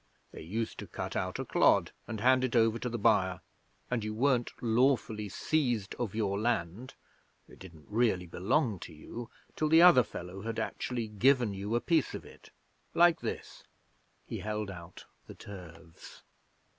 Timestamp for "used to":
0.41-0.87